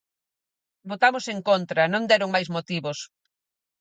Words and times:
'Votamos 0.89 1.25
en 1.33 1.39
contra', 1.49 1.89
non 1.93 2.07
deron 2.09 2.33
máis 2.35 2.47
motivos. 2.55 2.97